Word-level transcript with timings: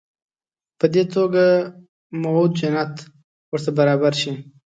په 0.79 0.85
دې 0.93 1.03
توګه 1.15 1.45
موعود 2.21 2.51
جنت 2.59 2.93
ورته 3.51 3.71
برابر 3.79 4.13
شي. 4.21 4.31